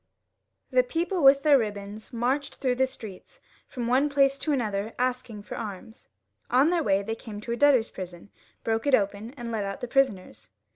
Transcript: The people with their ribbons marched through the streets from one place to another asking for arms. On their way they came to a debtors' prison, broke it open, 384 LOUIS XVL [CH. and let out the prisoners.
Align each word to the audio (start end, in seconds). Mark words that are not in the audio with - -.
The 0.71 0.81
people 0.81 1.23
with 1.23 1.43
their 1.43 1.59
ribbons 1.59 2.11
marched 2.11 2.55
through 2.55 2.73
the 2.73 2.87
streets 2.87 3.39
from 3.67 3.85
one 3.85 4.09
place 4.09 4.39
to 4.39 4.51
another 4.51 4.95
asking 4.97 5.43
for 5.43 5.53
arms. 5.55 6.07
On 6.49 6.71
their 6.71 6.81
way 6.81 7.03
they 7.03 7.13
came 7.13 7.39
to 7.41 7.51
a 7.51 7.55
debtors' 7.55 7.91
prison, 7.91 8.31
broke 8.63 8.87
it 8.87 8.95
open, 8.95 9.31
384 9.33 9.33
LOUIS 9.33 9.33
XVL 9.33 9.35
[CH. 9.35 9.39
and 9.43 9.51
let 9.51 9.63
out 9.63 9.81
the 9.81 9.87
prisoners. 9.87 10.49